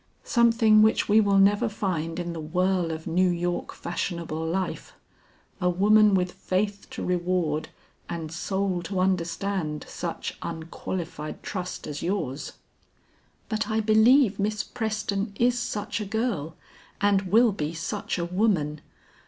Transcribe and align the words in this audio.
"Something 0.23 0.81
which 0.81 1.07
we 1.07 1.21
will 1.21 1.37
never 1.37 1.69
find 1.69 2.17
in 2.17 2.33
the 2.33 2.39
whirl 2.39 2.89
of 2.89 3.05
New 3.05 3.29
York 3.29 3.71
fashionable 3.71 4.43
life. 4.43 4.93
A 5.61 5.69
woman 5.69 6.15
with 6.15 6.31
faith 6.31 6.87
to 6.89 7.05
reward 7.05 7.69
and 8.09 8.31
soul 8.31 8.81
to 8.81 8.99
understand 8.99 9.85
such 9.87 10.39
unqualified 10.41 11.43
trust 11.43 11.85
as 11.85 12.01
yours." 12.01 12.53
"But 13.47 13.69
I 13.69 13.79
believe 13.79 14.39
Miss 14.39 14.63
Preston 14.63 15.33
is 15.35 15.59
such 15.59 16.01
a 16.01 16.05
girl 16.05 16.55
and 16.99 17.31
will 17.31 17.51
be 17.51 17.75
such 17.75 18.17
a 18.17 18.25
woman. 18.25 18.81